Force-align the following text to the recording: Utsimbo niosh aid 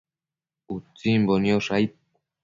Utsimbo 0.75 1.33
niosh 1.43 1.69
aid 1.77 1.91